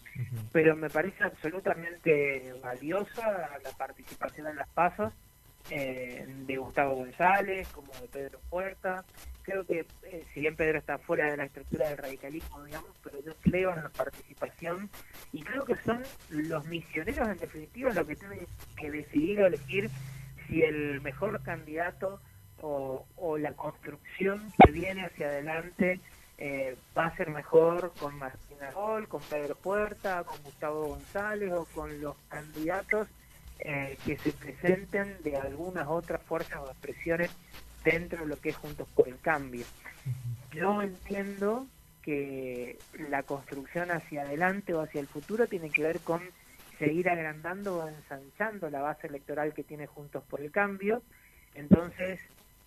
pero 0.52 0.76
me 0.76 0.90
parece 0.90 1.25
absolutamente 1.25 2.52
valiosa 2.62 3.59
la 3.62 3.71
participación 3.76 4.49
en 4.49 4.56
las 4.56 4.68
pasos 4.68 5.12
eh, 5.70 6.25
de 6.46 6.56
Gustavo 6.56 6.94
González, 6.96 7.68
como 7.68 7.92
de 7.94 8.08
Pedro 8.08 8.40
Puerta. 8.49 9.04
Creo 9.42 9.64
que, 9.64 9.87
eh, 10.04 10.25
si 10.32 10.40
bien 10.40 10.56
Pedro 10.56 10.78
está 10.78 10.99
fuera 10.99 11.30
de 11.30 11.37
la 11.37 11.44
estructura 11.44 11.88
del 11.88 11.99
radicalismo, 11.99 12.64
digamos, 12.64 12.90
pero 13.02 13.23
yo 13.23 13.35
creo 13.42 13.75
en 13.75 13.82
la 13.82 13.88
participación 13.88 14.90
y 15.32 15.42
creo 15.42 15.64
que 15.64 15.76
son 15.76 16.02
los 16.30 16.66
misioneros, 16.66 17.28
en 17.28 17.38
definitiva, 17.38 17.92
los 17.92 18.06
que 18.06 18.16
tienen 18.16 18.46
que 18.76 18.90
decidir 18.90 19.40
o 19.42 19.46
elegir 19.46 19.90
si 20.46 20.62
el 20.62 21.00
mejor 21.00 21.42
candidato 21.42 22.20
o, 22.62 23.04
la 23.38 23.52
construcción 23.52 24.52
que 24.64 24.73
viene 24.73 25.04
hacia 25.04 25.26
adelante 25.26 26.00
eh, 26.38 26.76
va 26.96 27.06
a 27.06 27.16
ser 27.16 27.30
mejor 27.30 27.92
con 27.99 28.16
Martín 28.18 28.56
Arol, 28.62 29.08
con 29.08 29.20
Pedro 29.23 29.54
Puerta, 29.56 30.25
con 30.25 30.42
Gustavo 30.42 30.87
González 30.87 31.52
o 31.52 31.66
con 31.66 32.00
los 32.00 32.16
candidatos 32.28 33.08
eh, 33.60 33.96
que 34.04 34.18
se 34.18 34.32
presenten 34.32 35.16
de 35.22 35.36
algunas 35.36 35.86
otras 35.88 36.22
fuerzas 36.22 36.58
o 36.58 36.70
expresiones 36.70 37.30
dentro 37.84 38.20
de 38.20 38.26
lo 38.26 38.40
que 38.40 38.50
es 38.50 38.56
Juntos 38.56 38.88
por 38.94 39.08
el 39.08 39.18
Cambio. 39.20 39.64
Yo 40.52 40.82
entiendo 40.82 41.66
que 42.02 42.78
la 43.10 43.22
construcción 43.22 43.90
hacia 43.90 44.22
adelante 44.22 44.75
o 44.75 44.80
hacia 44.80 45.00
el 45.00 45.06
futuro 45.06 45.46
tiene 45.46 45.70
que 45.70 45.82
ver 45.82 46.00
con 46.00 46.20
seguir 46.78 47.08
agrandando 47.08 47.78
o 47.78 47.88
ensanchando 47.88 48.70
la 48.70 48.82
base 48.82 49.06
electoral 49.06 49.54
que 49.54 49.64
tiene 49.64 49.86
Juntos 49.86 50.22
por 50.25 50.40
el 50.40 50.50
Cambio. 50.50 51.02
Entonces, 51.54 52.20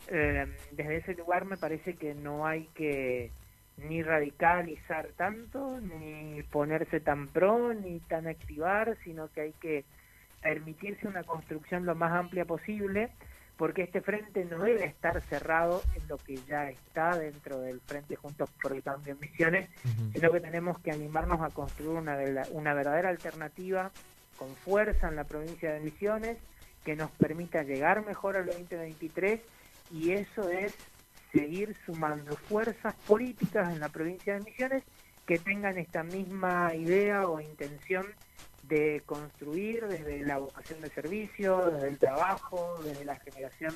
eh, 0.07 0.47
desde 0.71 0.97
ese 0.97 1.13
lugar 1.13 1.45
me 1.45 1.57
parece 1.57 1.93
que 1.93 2.13
no 2.13 2.47
hay 2.47 2.67
que 2.73 3.31
ni 3.77 4.03
radicalizar 4.03 5.09
tanto, 5.15 5.79
ni 5.79 6.41
ponerse 6.43 6.99
tan 6.99 7.27
pro, 7.27 7.73
ni 7.73 7.99
tan 8.01 8.27
activar, 8.27 8.97
sino 9.03 9.31
que 9.31 9.41
hay 9.41 9.53
que 9.53 9.85
permitirse 10.41 11.07
una 11.07 11.23
construcción 11.23 11.85
lo 11.85 11.95
más 11.95 12.11
amplia 12.13 12.45
posible, 12.45 13.09
porque 13.57 13.83
este 13.83 14.01
frente 14.01 14.45
no 14.45 14.59
debe 14.59 14.85
estar 14.85 15.21
cerrado 15.21 15.81
en 15.95 16.07
lo 16.07 16.17
que 16.17 16.37
ya 16.47 16.69
está 16.69 17.17
dentro 17.17 17.59
del 17.59 17.81
Frente 17.81 18.15
Juntos 18.15 18.49
por 18.61 18.71
el 18.71 18.81
Cambio 18.81 19.13
en 19.13 19.19
Misiones, 19.19 19.69
sino 20.13 20.31
que 20.31 20.39
tenemos 20.39 20.79
que 20.79 20.91
animarnos 20.91 21.41
a 21.41 21.49
construir 21.49 21.97
una, 21.97 22.17
una 22.51 22.73
verdadera 22.73 23.09
alternativa 23.09 23.91
con 24.37 24.55
fuerza 24.55 25.09
en 25.09 25.17
la 25.17 25.25
provincia 25.25 25.73
de 25.73 25.81
Misiones 25.81 26.37
que 26.85 26.95
nos 26.95 27.11
permita 27.11 27.63
llegar 27.63 28.05
mejor 28.05 28.37
al 28.37 28.45
2023 28.45 29.41
y 29.91 30.11
eso 30.11 30.49
es 30.49 30.73
seguir 31.33 31.75
sumando 31.85 32.35
fuerzas 32.35 32.95
políticas 33.05 33.73
en 33.73 33.81
la 33.81 33.89
provincia 33.89 34.33
de 34.33 34.39
Misiones 34.39 34.83
que 35.25 35.37
tengan 35.37 35.77
esta 35.77 36.03
misma 36.03 36.73
idea 36.73 37.27
o 37.27 37.41
intención 37.41 38.05
de 38.69 39.01
construir 39.05 39.85
desde 39.87 40.23
la 40.23 40.37
vocación 40.37 40.79
de 40.81 40.89
servicio, 40.89 41.71
desde 41.71 41.89
el 41.89 41.97
trabajo, 41.97 42.79
desde 42.83 43.03
la 43.03 43.15
generación 43.15 43.73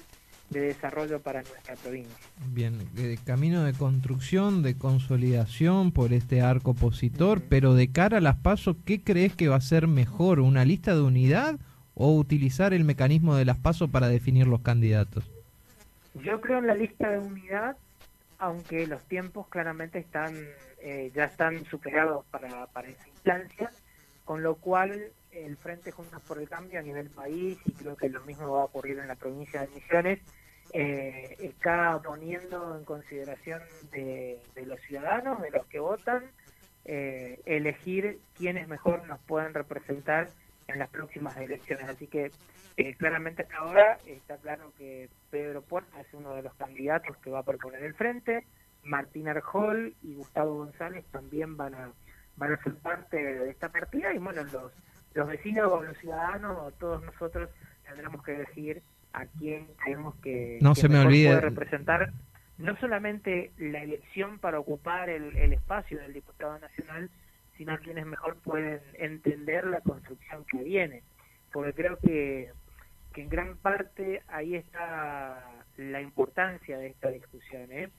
de 0.49 0.61
desarrollo 0.61 1.19
para 1.19 1.41
nuestra 1.41 1.75
provincia. 1.75 2.15
Bien, 2.51 2.87
eh, 2.97 3.17
camino 3.25 3.63
de 3.63 3.73
construcción, 3.73 4.61
de 4.61 4.77
consolidación 4.77 5.91
por 5.91 6.13
este 6.13 6.41
arco 6.41 6.71
opositor, 6.71 7.41
pero 7.49 7.73
de 7.73 7.91
cara 7.91 8.19
a 8.19 8.21
las 8.21 8.35
pasos, 8.35 8.75
¿qué 8.85 9.01
crees 9.01 9.35
que 9.35 9.47
va 9.47 9.55
a 9.55 9.61
ser 9.61 9.87
mejor? 9.87 10.39
¿Una 10.39 10.63
lista 10.63 10.93
de 10.93 11.01
unidad 11.01 11.55
o 11.95 12.15
utilizar 12.15 12.73
el 12.73 12.83
mecanismo 12.83 13.35
de 13.35 13.45
las 13.45 13.57
pasos 13.57 13.89
para 13.89 14.07
definir 14.07 14.47
los 14.47 14.61
candidatos? 14.61 15.23
Yo 16.13 16.39
creo 16.39 16.59
en 16.59 16.67
la 16.67 16.75
lista 16.75 17.09
de 17.09 17.17
unidad, 17.17 17.75
aunque 18.37 18.85
los 18.85 19.01
tiempos 19.05 19.47
claramente 19.47 19.97
están 19.97 20.35
eh, 20.85 21.11
ya 21.15 21.23
están 21.23 21.63
superados 21.65 22.25
para, 22.29 22.67
para 22.67 22.89
esa 22.89 23.07
instancia 23.07 23.71
con 24.25 24.43
lo 24.43 24.55
cual 24.55 25.11
el 25.31 25.57
Frente 25.57 25.91
Juntos 25.91 26.21
por 26.23 26.39
el 26.39 26.47
Cambio 26.47 26.79
a 26.79 26.83
nivel 26.83 27.09
país, 27.09 27.57
y 27.65 27.71
creo 27.71 27.95
que 27.95 28.09
lo 28.09 28.21
mismo 28.21 28.51
va 28.51 28.61
a 28.61 28.65
ocurrir 28.65 28.99
en 28.99 29.07
la 29.07 29.15
provincia 29.15 29.61
de 29.61 29.67
Misiones, 29.69 30.19
eh, 30.71 31.35
está 31.39 32.01
poniendo 32.03 32.77
en 32.77 32.85
consideración 32.85 33.61
de, 33.91 34.39
los 34.65 34.79
ciudadanos, 34.81 35.41
de 35.41 35.51
los 35.51 35.65
que 35.67 35.79
votan, 35.79 36.23
eh, 36.85 37.39
elegir 37.45 38.19
quiénes 38.37 38.67
mejor 38.67 39.05
nos 39.07 39.19
pueden 39.21 39.53
representar 39.53 40.29
en 40.67 40.79
las 40.79 40.89
próximas 40.89 41.37
elecciones. 41.37 41.89
Así 41.89 42.07
que 42.07 42.31
eh, 42.77 42.95
claramente 42.95 43.43
hasta 43.43 43.57
ahora 43.57 43.99
está 44.07 44.37
claro 44.37 44.71
que 44.77 45.09
Pedro 45.29 45.61
Puerta 45.61 45.99
es 46.01 46.07
uno 46.13 46.33
de 46.33 46.41
los 46.41 46.53
candidatos 46.55 47.17
que 47.17 47.29
va 47.29 47.39
a 47.39 47.43
proponer 47.43 47.83
el 47.83 47.93
frente, 47.93 48.45
Martín 48.83 49.27
Arjol 49.27 49.95
y 50.01 50.15
Gustavo 50.15 50.55
González 50.55 51.05
también 51.11 51.55
van 51.55 51.75
a 51.75 51.91
van 52.37 52.53
a 52.53 52.63
ser 52.63 52.75
parte 52.75 53.17
de 53.17 53.49
esta 53.49 53.69
partida 53.69 54.13
y 54.13 54.17
bueno, 54.17 54.43
los, 54.43 54.71
los 55.13 55.27
vecinos 55.27 55.71
o 55.71 55.83
los 55.83 55.97
ciudadanos 55.97 56.57
o 56.59 56.71
todos 56.71 57.03
nosotros 57.03 57.49
tendremos 57.85 58.23
que 58.23 58.35
elegir 58.35 58.81
a 59.13 59.25
quién 59.25 59.67
creemos 59.83 60.15
que, 60.15 60.57
no 60.61 60.73
se 60.73 60.89
me 60.89 60.99
olvide 60.99 61.29
puede 61.29 61.41
representar 61.41 62.11
no 62.57 62.75
solamente 62.77 63.51
la 63.57 63.83
elección 63.83 64.39
para 64.39 64.59
ocupar 64.59 65.09
el, 65.09 65.35
el 65.37 65.53
espacio 65.53 65.99
del 65.99 66.13
diputado 66.13 66.57
nacional, 66.59 67.09
sino 67.57 67.73
a 67.73 67.77
quienes 67.77 68.05
mejor 68.05 68.37
pueden 68.37 68.81
entender 68.93 69.65
la 69.65 69.81
construcción 69.81 70.45
que 70.45 70.63
viene. 70.63 71.03
Porque 71.51 71.73
creo 71.73 71.97
que, 71.99 72.51
que 73.13 73.21
en 73.21 73.29
gran 73.29 73.57
parte 73.57 74.21
ahí 74.27 74.55
está 74.55 75.63
la 75.77 76.01
importancia 76.01 76.77
de 76.77 76.87
esta 76.87 77.09
discusión. 77.09 77.71
¿eh? 77.71 77.89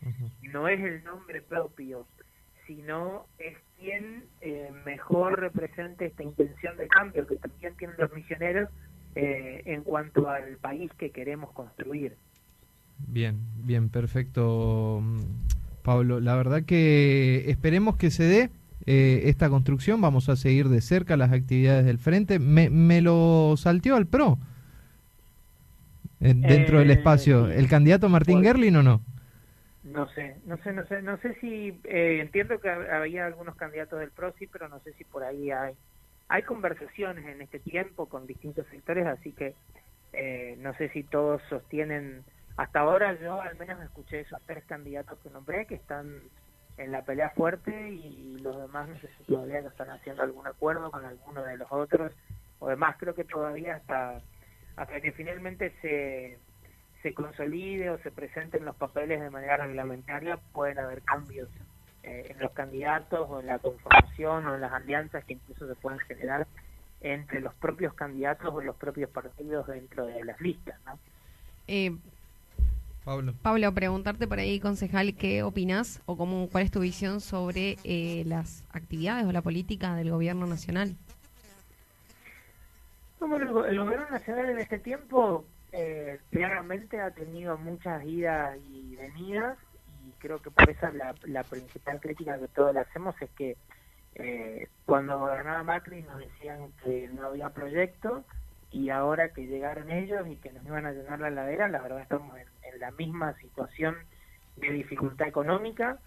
No 0.42 0.68
es 0.68 0.80
el 0.80 1.04
nombre 1.04 1.42
propio, 1.42 2.06
sino 2.66 3.26
es 3.38 3.56
quien 3.84 4.24
eh, 4.40 4.70
mejor 4.86 5.38
represente 5.38 6.06
esta 6.06 6.22
intención 6.22 6.76
de 6.76 6.88
cambio 6.88 7.26
que 7.26 7.36
también 7.36 7.74
tienen 7.76 7.96
los 7.98 8.12
misioneros 8.12 8.70
eh, 9.14 9.62
en 9.66 9.82
cuanto 9.82 10.28
al 10.28 10.56
país 10.56 10.90
que 10.98 11.10
queremos 11.10 11.52
construir. 11.52 12.16
Bien, 13.06 13.36
bien, 13.62 13.90
perfecto, 13.90 15.02
Pablo. 15.82 16.20
La 16.20 16.34
verdad 16.34 16.62
que 16.62 17.50
esperemos 17.50 17.96
que 17.96 18.10
se 18.10 18.24
dé 18.24 18.50
eh, 18.86 19.22
esta 19.24 19.50
construcción. 19.50 20.00
Vamos 20.00 20.28
a 20.28 20.36
seguir 20.36 20.68
de 20.68 20.80
cerca 20.80 21.16
las 21.16 21.32
actividades 21.32 21.84
del 21.84 21.98
frente. 21.98 22.38
Me, 22.38 22.70
me 22.70 23.02
lo 23.02 23.54
salteó 23.58 23.96
al 23.96 24.06
PRO 24.06 24.38
dentro 26.20 26.78
del 26.78 26.90
espacio. 26.90 27.50
¿El 27.50 27.68
candidato 27.68 28.08
Martín 28.08 28.42
Gerlin 28.42 28.76
o 28.76 28.82
no? 28.82 29.02
No 29.94 30.08
sé, 30.08 30.40
no 30.44 30.56
sé, 30.56 30.72
no 30.72 30.84
sé, 30.86 31.02
no 31.02 31.16
sé 31.18 31.34
si 31.36 31.80
eh, 31.84 32.18
entiendo 32.20 32.58
que 32.58 32.68
había 32.68 33.26
algunos 33.26 33.54
candidatos 33.54 34.00
del 34.00 34.10
PRO, 34.10 34.32
sí, 34.32 34.48
pero 34.48 34.68
no 34.68 34.80
sé 34.80 34.92
si 34.94 35.04
por 35.04 35.22
ahí 35.22 35.52
hay 35.52 35.76
hay 36.26 36.42
conversaciones 36.42 37.24
en 37.26 37.42
este 37.42 37.60
tiempo 37.60 38.08
con 38.08 38.26
distintos 38.26 38.66
sectores, 38.72 39.06
así 39.06 39.32
que 39.32 39.54
eh, 40.12 40.56
no 40.58 40.74
sé 40.74 40.88
si 40.88 41.04
todos 41.04 41.40
sostienen. 41.48 42.24
Hasta 42.56 42.80
ahora 42.80 43.16
yo 43.20 43.40
al 43.40 43.56
menos 43.56 43.80
escuché 43.84 44.20
esos 44.20 44.42
tres 44.46 44.64
candidatos 44.64 45.16
que 45.20 45.30
nombré 45.30 45.64
que 45.66 45.76
están 45.76 46.22
en 46.76 46.90
la 46.90 47.04
pelea 47.04 47.30
fuerte 47.30 47.90
y 47.90 48.36
los 48.38 48.60
demás 48.60 48.88
no 48.88 48.98
sé 48.98 49.08
si 49.16 49.24
todavía 49.24 49.60
no 49.60 49.68
están 49.68 49.90
haciendo 49.90 50.24
algún 50.24 50.48
acuerdo 50.48 50.90
con 50.90 51.04
alguno 51.04 51.44
de 51.44 51.56
los 51.56 51.70
otros 51.70 52.12
o 52.58 52.68
demás 52.68 52.96
creo 52.98 53.14
que 53.14 53.22
todavía 53.22 53.76
hasta 53.76 54.20
hasta 54.74 55.00
que 55.00 55.12
finalmente 55.12 55.72
se 55.80 56.40
se 57.04 57.12
consolide 57.12 57.90
o 57.90 57.98
se 57.98 58.10
presenten 58.10 58.64
los 58.64 58.74
papeles 58.76 59.20
de 59.20 59.28
manera 59.28 59.58
reglamentaria, 59.58 60.38
pueden 60.54 60.78
haber 60.78 61.02
cambios 61.02 61.50
eh, 62.02 62.28
en 62.30 62.38
los 62.38 62.50
candidatos 62.52 63.28
o 63.28 63.40
en 63.40 63.46
la 63.46 63.58
conformación 63.58 64.46
o 64.46 64.54
en 64.54 64.62
las 64.62 64.72
alianzas 64.72 65.22
que 65.26 65.34
incluso 65.34 65.68
se 65.68 65.74
pueden 65.74 65.98
generar 66.00 66.46
entre 67.02 67.42
los 67.42 67.52
propios 67.56 67.92
candidatos 67.92 68.48
o 68.54 68.62
los 68.62 68.74
propios 68.76 69.10
partidos 69.10 69.66
dentro 69.66 70.06
de 70.06 70.24
las 70.24 70.40
listas. 70.40 70.80
¿no? 70.86 70.98
Eh, 71.68 71.94
Pablo. 73.04 73.34
Pablo, 73.42 73.74
preguntarte 73.74 74.26
por 74.26 74.38
ahí, 74.38 74.58
concejal, 74.58 75.14
¿qué 75.14 75.42
opinas 75.42 76.00
o 76.06 76.16
cómo, 76.16 76.48
cuál 76.48 76.64
es 76.64 76.70
tu 76.70 76.80
visión 76.80 77.20
sobre 77.20 77.76
eh, 77.84 78.24
las 78.24 78.64
actividades 78.72 79.26
o 79.26 79.32
la 79.32 79.42
política 79.42 79.94
del 79.94 80.10
gobierno 80.10 80.46
nacional? 80.46 80.96
El 83.20 83.28
gobierno 83.78 84.08
nacional 84.10 84.48
en 84.48 84.58
este 84.58 84.78
tiempo 84.78 85.44
eh, 85.76 86.20
claramente 86.30 87.00
ha 87.00 87.10
tenido 87.10 87.58
muchas 87.58 88.04
idas 88.04 88.56
y 88.70 88.94
venidas 88.94 89.58
y 90.06 90.12
creo 90.20 90.40
que 90.40 90.52
por 90.52 90.70
eso 90.70 90.86
la, 90.92 91.42
principal 91.42 92.00
crítica 92.00 92.38
que 92.38 92.46
todos 92.46 92.72
le 92.72 92.80
hacemos 92.80 93.20
es 93.20 93.28
que 93.30 93.56
eh, 94.14 94.68
cuando 94.86 95.18
gobernaba 95.18 95.64
Macri 95.64 96.02
nos 96.02 96.20
decían 96.20 96.70
que 96.84 97.08
no 97.08 97.26
había 97.26 97.50
proyecto 97.50 98.24
y 98.70 98.90
ahora 98.90 99.30
que 99.30 99.48
llegaron 99.48 99.90
ellos 99.90 100.24
y 100.28 100.36
que 100.36 100.52
nos 100.52 100.64
iban 100.64 100.86
a 100.86 100.92
llenar 100.92 101.18
la 101.18 101.30
ladera, 101.30 101.66
la 101.66 101.82
verdad 101.82 102.02
estamos 102.02 102.36
en, 102.38 102.78
la 102.78 102.92
misma 102.92 103.34
situación 103.38 103.96
de 104.56 104.70
dificultad 104.70 105.26
económica 105.26 105.98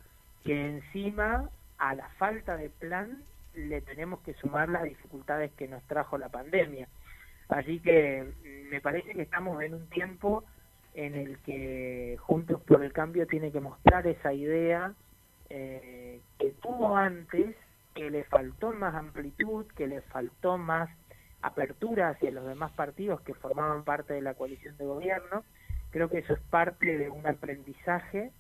que 0.46 0.66
encima 0.66 1.50
a 1.78 1.94
la 1.94 2.08
falta 2.18 2.56
de 2.56 2.70
plan 2.70 3.22
le 3.54 3.82
tenemos 3.82 4.22
que 4.22 4.34
sumar 4.36 4.70
las 4.70 4.84
dificultades 4.84 5.52
que 5.58 5.68
nos 5.68 5.84
trajo 5.84 6.18
la 6.18 6.30
pandemia. 6.30 6.88
Así 7.50 7.80
que 7.80 8.32
me 8.70 8.82
parece 8.82 9.14
que 9.14 9.22
estamos 9.22 9.62
en 9.62 9.74
un 9.74 9.88
tiempo 9.90 10.44
en 10.94 11.16
el 11.16 11.38
que 11.40 12.18
Juntos 12.22 12.62
por 12.62 12.84
el 12.84 12.92
Cambio 12.92 13.28
tiene 13.28 13.52
que 13.52 13.60
mostrar 13.60 14.08
esa 14.08 14.34
idea 14.34 14.94
eh, 15.50 16.20
que 16.40 16.52
tuvo 16.62 16.98
antes, 16.98 17.56
que 17.94 18.10
le 18.10 18.24
faltó 18.26 18.74
más 18.74 18.96
amplitud, 18.96 19.66
que 19.76 19.88
le 19.88 20.02
faltó 20.02 20.58
más 20.58 20.90
apertura 21.42 22.10
hacia 22.10 22.32
los 22.32 22.46
demás 22.46 22.72
partidos 22.72 23.22
que 23.22 23.34
formaban 23.36 23.84
parte 23.84 24.14
de 24.14 24.22
la 24.22 24.34
coalición 24.34 24.76
de 24.78 24.86
gobierno. 24.86 25.44
Creo 25.92 26.10
que 26.10 26.20
eso 26.20 26.34
es 26.34 26.40
parte 26.50 26.98
de 26.98 27.10
un 27.10 27.26
aprendizaje 27.26 28.32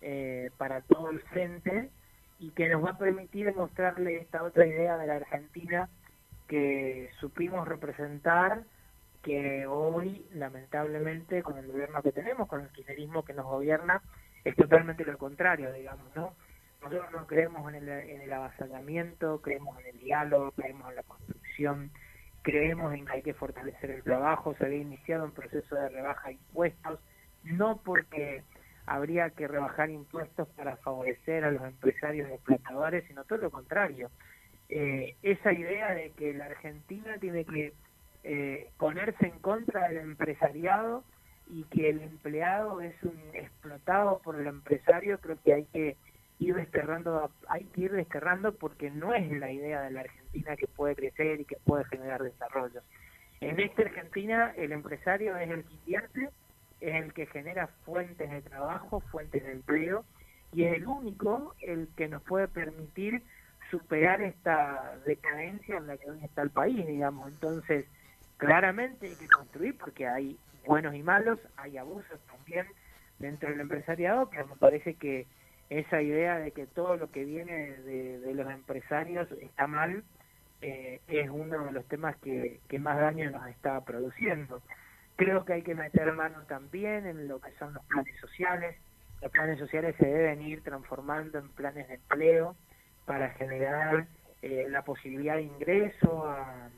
eh, 0.00 0.50
para 0.56 0.80
todo 0.82 1.10
el 1.10 1.20
frente 1.20 1.90
y 2.38 2.50
que 2.50 2.68
nos 2.68 2.84
va 2.84 2.90
a 2.90 2.98
permitir 2.98 3.54
mostrarle 3.54 4.16
esta 4.18 4.42
otra 4.42 4.66
idea 4.66 4.96
de 4.96 5.06
la 5.06 5.16
Argentina 5.16 5.88
que 6.48 7.10
supimos 7.18 7.66
representar 7.66 8.62
que 9.26 9.66
hoy, 9.66 10.24
lamentablemente, 10.34 11.42
con 11.42 11.58
el 11.58 11.66
gobierno 11.66 12.00
que 12.00 12.12
tenemos, 12.12 12.46
con 12.46 12.60
el 12.60 12.68
kirchnerismo 12.68 13.24
que 13.24 13.34
nos 13.34 13.44
gobierna, 13.44 14.00
es 14.44 14.54
totalmente 14.54 15.04
lo 15.04 15.18
contrario, 15.18 15.72
digamos, 15.72 16.14
¿no? 16.14 16.32
Nosotros 16.80 17.10
no 17.10 17.26
creemos 17.26 17.74
en 17.74 17.82
el, 17.82 17.88
en 17.88 18.20
el 18.20 18.32
avasallamiento, 18.32 19.42
creemos 19.42 19.80
en 19.80 19.86
el 19.86 19.98
diálogo, 19.98 20.52
creemos 20.52 20.88
en 20.90 20.94
la 20.94 21.02
construcción, 21.02 21.90
creemos 22.42 22.94
en 22.94 23.04
que 23.04 23.12
hay 23.14 23.22
que 23.22 23.34
fortalecer 23.34 23.90
el 23.90 24.04
trabajo, 24.04 24.54
se 24.54 24.66
había 24.66 24.78
iniciado 24.78 25.24
un 25.24 25.32
proceso 25.32 25.74
de 25.74 25.88
rebaja 25.88 26.28
de 26.28 26.34
impuestos, 26.34 27.00
no 27.42 27.80
porque 27.84 28.44
habría 28.86 29.30
que 29.30 29.48
rebajar 29.48 29.90
impuestos 29.90 30.46
para 30.50 30.76
favorecer 30.76 31.42
a 31.42 31.50
los 31.50 31.64
empresarios 31.64 32.30
explotadores, 32.30 33.04
sino 33.08 33.24
todo 33.24 33.38
lo 33.38 33.50
contrario. 33.50 34.08
Eh, 34.68 35.16
esa 35.22 35.52
idea 35.52 35.92
de 35.94 36.12
que 36.12 36.32
la 36.32 36.44
Argentina 36.44 37.18
tiene 37.18 37.44
que 37.44 37.72
eh, 38.28 38.70
ponerse 38.76 39.24
en 39.24 39.38
contra 39.38 39.88
del 39.88 39.98
empresariado 39.98 41.04
y 41.48 41.62
que 41.64 41.90
el 41.90 42.00
empleado 42.02 42.80
es 42.80 43.00
un 43.04 43.16
explotado 43.34 44.18
por 44.18 44.34
el 44.34 44.48
empresario, 44.48 45.20
creo 45.20 45.38
que 45.44 45.54
hay 45.54 45.64
que 45.66 45.96
ir 46.40 46.56
desterrando, 46.56 47.30
hay 47.46 47.62
que 47.66 47.82
ir 47.82 47.92
desterrando 47.92 48.52
porque 48.52 48.90
no 48.90 49.14
es 49.14 49.30
la 49.30 49.52
idea 49.52 49.82
de 49.82 49.92
la 49.92 50.00
Argentina 50.00 50.56
que 50.56 50.66
puede 50.66 50.96
crecer 50.96 51.40
y 51.40 51.44
que 51.44 51.56
puede 51.64 51.84
generar 51.84 52.20
desarrollo. 52.20 52.80
En 53.40 53.60
esta 53.60 53.82
Argentina 53.82 54.52
el 54.56 54.72
empresario 54.72 55.36
es 55.36 55.48
el 55.48 55.62
que 55.64 55.74
invierte, 55.74 56.30
es 56.80 56.94
el 56.96 57.12
que 57.12 57.26
genera 57.26 57.68
fuentes 57.84 58.28
de 58.28 58.42
trabajo, 58.42 58.98
fuentes 59.12 59.44
de 59.44 59.52
empleo 59.52 60.04
y 60.52 60.64
es 60.64 60.74
el 60.74 60.88
único 60.88 61.54
el 61.60 61.86
que 61.96 62.08
nos 62.08 62.22
puede 62.24 62.48
permitir 62.48 63.22
superar 63.70 64.20
esta 64.20 64.98
decadencia 65.06 65.76
en 65.76 65.86
la 65.86 65.96
que 65.96 66.10
hoy 66.10 66.24
está 66.24 66.42
el 66.42 66.50
país, 66.50 66.84
digamos. 66.88 67.28
Entonces, 67.28 67.86
claramente 68.36 69.06
hay 69.06 69.16
que 69.16 69.28
construir 69.28 69.76
porque 69.78 70.06
hay 70.06 70.38
buenos 70.66 70.94
y 70.94 71.02
malos, 71.02 71.38
hay 71.56 71.76
abusos 71.78 72.20
también 72.26 72.66
dentro 73.18 73.48
del 73.48 73.60
empresariado, 73.60 74.28
pero 74.30 74.46
me 74.46 74.56
parece 74.56 74.94
que 74.94 75.26
esa 75.70 76.00
idea 76.00 76.38
de 76.38 76.52
que 76.52 76.66
todo 76.66 76.96
lo 76.96 77.10
que 77.10 77.24
viene 77.24 77.72
de, 77.78 78.34
los 78.34 78.50
empresarios 78.50 79.30
está 79.32 79.66
mal 79.66 80.04
eh, 80.60 81.00
es 81.08 81.28
uno 81.28 81.64
de 81.64 81.72
los 81.72 81.84
temas 81.86 82.16
que, 82.16 82.60
más 82.78 82.98
daño 82.98 83.30
nos 83.30 83.48
está 83.48 83.84
produciendo. 83.84 84.62
Creo 85.16 85.44
que 85.44 85.54
hay 85.54 85.62
que 85.62 85.74
meter 85.74 86.12
mano 86.12 86.42
también 86.46 87.06
en 87.06 87.26
lo 87.26 87.40
que 87.40 87.50
son 87.58 87.74
los 87.74 87.84
planes 87.86 88.18
sociales. 88.20 88.76
Los 89.22 89.32
planes 89.32 89.58
sociales 89.58 89.96
se 89.98 90.06
deben 90.06 90.42
ir 90.42 90.62
transformando 90.62 91.38
en 91.38 91.48
planes 91.48 91.88
de 91.88 91.94
empleo 91.94 92.54
para 93.06 93.30
generar 93.30 94.06
eh, 94.42 94.66
la 94.68 94.82
posibilidad 94.82 95.36
de 95.36 95.42
ingreso 95.42 96.28
a 96.28 96.68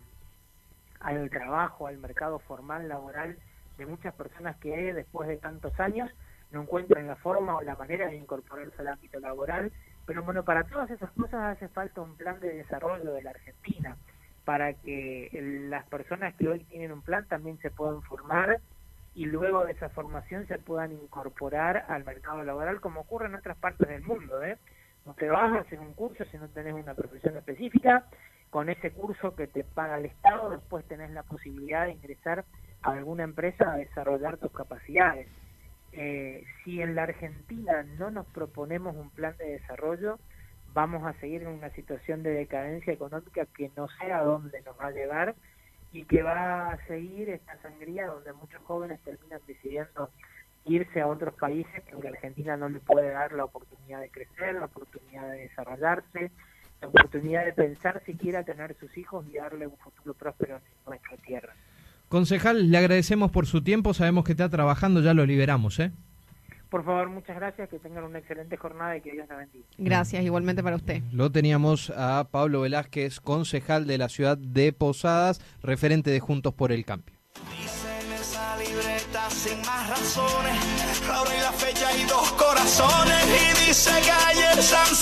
al 1.00 1.30
trabajo, 1.30 1.86
al 1.86 1.98
mercado 1.98 2.38
formal 2.40 2.88
laboral 2.88 3.36
de 3.76 3.86
muchas 3.86 4.14
personas 4.14 4.56
que 4.56 4.92
después 4.92 5.28
de 5.28 5.36
tantos 5.36 5.78
años 5.80 6.10
no 6.50 6.62
encuentran 6.62 7.06
la 7.06 7.16
forma 7.16 7.56
o 7.56 7.62
la 7.62 7.76
manera 7.76 8.08
de 8.08 8.16
incorporarse 8.16 8.80
al 8.80 8.88
ámbito 8.88 9.20
laboral. 9.20 9.72
Pero 10.06 10.22
bueno, 10.22 10.44
para 10.44 10.64
todas 10.64 10.90
esas 10.90 11.10
cosas 11.12 11.56
hace 11.56 11.68
falta 11.68 12.00
un 12.00 12.16
plan 12.16 12.40
de 12.40 12.54
desarrollo 12.54 13.12
de 13.12 13.22
la 13.22 13.30
Argentina, 13.30 13.96
para 14.44 14.72
que 14.72 15.28
las 15.68 15.86
personas 15.88 16.34
que 16.36 16.48
hoy 16.48 16.64
tienen 16.64 16.92
un 16.92 17.02
plan 17.02 17.26
también 17.28 17.58
se 17.58 17.70
puedan 17.70 18.00
formar 18.02 18.60
y 19.14 19.26
luego 19.26 19.66
de 19.66 19.72
esa 19.72 19.90
formación 19.90 20.46
se 20.46 20.58
puedan 20.58 20.92
incorporar 20.92 21.84
al 21.88 22.04
mercado 22.04 22.42
laboral 22.44 22.80
como 22.80 23.00
ocurre 23.00 23.26
en 23.26 23.34
otras 23.34 23.58
partes 23.58 23.86
del 23.88 24.02
mundo. 24.02 24.42
¿eh? 24.42 24.56
No 25.04 25.12
te 25.14 25.28
vas 25.28 25.52
a 25.52 25.60
hacer 25.60 25.78
un 25.80 25.92
curso 25.92 26.24
si 26.26 26.38
no 26.38 26.48
tenés 26.48 26.72
una 26.72 26.94
profesión 26.94 27.36
específica 27.36 28.06
con 28.50 28.68
ese 28.68 28.90
curso 28.92 29.34
que 29.34 29.46
te 29.46 29.64
paga 29.64 29.98
el 29.98 30.06
Estado, 30.06 30.50
después 30.50 30.84
tenés 30.86 31.10
la 31.10 31.22
posibilidad 31.22 31.86
de 31.86 31.92
ingresar 31.92 32.44
a 32.82 32.92
alguna 32.92 33.24
empresa 33.24 33.72
a 33.72 33.76
desarrollar 33.76 34.38
tus 34.38 34.52
capacidades. 34.52 35.28
Eh, 35.92 36.44
si 36.64 36.80
en 36.80 36.94
la 36.94 37.04
Argentina 37.04 37.82
no 37.98 38.10
nos 38.10 38.26
proponemos 38.26 38.94
un 38.96 39.10
plan 39.10 39.36
de 39.38 39.52
desarrollo, 39.52 40.18
vamos 40.74 41.04
a 41.06 41.18
seguir 41.20 41.42
en 41.42 41.48
una 41.48 41.70
situación 41.70 42.22
de 42.22 42.30
decadencia 42.30 42.92
económica 42.92 43.46
que 43.56 43.70
no 43.76 43.88
sé 43.88 44.12
a 44.12 44.22
dónde 44.22 44.60
nos 44.62 44.78
va 44.78 44.86
a 44.86 44.92
llevar 44.92 45.34
y 45.92 46.04
que 46.04 46.22
va 46.22 46.70
a 46.70 46.86
seguir 46.86 47.30
esta 47.30 47.56
sangría 47.62 48.06
donde 48.06 48.32
muchos 48.34 48.62
jóvenes 48.64 49.00
terminan 49.00 49.40
decidiendo 49.46 50.10
irse 50.66 51.00
a 51.00 51.06
otros 51.06 51.34
países 51.34 51.82
porque 51.90 52.08
Argentina 52.08 52.56
no 52.56 52.68
les 52.68 52.82
puede 52.82 53.10
dar 53.10 53.32
la 53.32 53.44
oportunidad 53.44 54.00
de 54.00 54.10
crecer, 54.10 54.54
la 54.54 54.66
oportunidad 54.66 55.30
de 55.30 55.38
desarrollarse, 55.38 56.30
la 56.80 56.88
oportunidad 56.88 57.44
de 57.44 57.52
pensar 57.52 58.02
si 58.06 58.14
quiera 58.14 58.42
tener 58.44 58.76
sus 58.78 58.96
hijos 58.96 59.24
y 59.30 59.36
darle 59.36 59.66
un 59.66 59.76
futuro 59.76 60.14
próspero 60.14 60.56
en 60.56 60.62
nuestra 60.86 61.16
tierra. 61.18 61.54
Concejal, 62.08 62.70
le 62.70 62.78
agradecemos 62.78 63.30
por 63.30 63.46
su 63.46 63.62
tiempo, 63.62 63.92
sabemos 63.92 64.24
que 64.24 64.32
está 64.32 64.48
trabajando, 64.48 65.00
ya 65.02 65.12
lo 65.12 65.26
liberamos, 65.26 65.78
¿eh? 65.78 65.92
Por 66.70 66.84
favor, 66.84 67.08
muchas 67.08 67.36
gracias, 67.36 67.68
que 67.70 67.78
tengan 67.78 68.04
una 68.04 68.18
excelente 68.18 68.56
jornada 68.58 68.96
y 68.96 69.00
que 69.00 69.12
Dios 69.12 69.26
la 69.28 69.36
bendiga. 69.36 69.64
Gracias, 69.78 70.22
igualmente 70.22 70.62
para 70.62 70.76
usted. 70.76 71.02
Lo 71.12 71.32
teníamos 71.32 71.90
a 71.96 72.28
Pablo 72.30 72.60
Velázquez, 72.60 73.20
concejal 73.20 73.86
de 73.86 73.96
la 73.96 74.08
ciudad 74.10 74.36
de 74.36 74.72
Posadas, 74.74 75.40
referente 75.62 76.10
de 76.10 76.20
Juntos 76.20 76.52
por 76.52 76.72
el 76.72 76.84
Cambio. 76.84 77.14
Dice 77.50 77.88
esa 78.20 78.58
libreta 78.58 79.30
sin 79.30 79.58
más 79.62 79.88
razones, 79.88 81.08
la 81.08 81.22
hora 81.22 81.36
y 81.36 81.40
la 81.40 81.52
fecha 81.52 81.96
y 81.96 82.04
dos 82.04 82.32
corazones, 82.32 83.24
y 83.26 83.66
dice 83.68 83.90
que 84.02 84.10
ayer 84.10 84.62
San 84.62 84.94